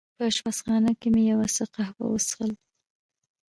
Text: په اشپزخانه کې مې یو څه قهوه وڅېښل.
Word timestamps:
په 0.17 0.23
اشپزخانه 0.29 0.91
کې 0.99 1.07
مې 1.13 1.21
یو 1.31 1.41
څه 1.55 1.63
قهوه 1.73 2.05
وڅېښل. 2.09 2.51